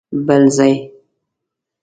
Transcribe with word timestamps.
بل 0.27 0.43
ځای؟! 0.55 0.73